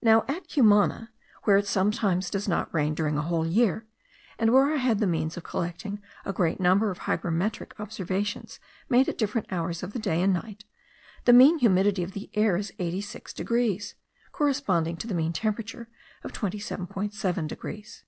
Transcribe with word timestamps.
Now 0.00 0.24
at 0.28 0.46
Cumana, 0.48 1.10
where 1.42 1.56
it 1.56 1.66
sometimes 1.66 2.30
does 2.30 2.46
not 2.46 2.72
rain 2.72 2.94
during 2.94 3.18
a 3.18 3.22
whole 3.22 3.44
year, 3.44 3.84
and 4.38 4.52
where 4.52 4.72
I 4.72 4.76
had 4.76 5.00
the 5.00 5.08
means 5.08 5.36
of 5.36 5.42
collecting 5.42 6.00
a 6.24 6.32
great 6.32 6.60
number 6.60 6.92
of 6.92 6.98
hygrometric 7.00 7.72
observations 7.80 8.60
made 8.88 9.08
at 9.08 9.18
different 9.18 9.52
hours 9.52 9.82
of 9.82 9.92
the 9.92 9.98
day 9.98 10.22
and 10.22 10.32
night, 10.32 10.62
the 11.24 11.32
mean 11.32 11.58
humidity 11.58 12.04
of 12.04 12.12
the 12.12 12.30
air 12.34 12.56
is 12.56 12.72
86 12.78 13.32
degrees; 13.32 13.96
corresponding 14.30 14.98
to 14.98 15.08
the 15.08 15.14
mean 15.14 15.32
temperature 15.32 15.88
of 16.22 16.32
27.7 16.32 17.48
degrees. 17.48 18.04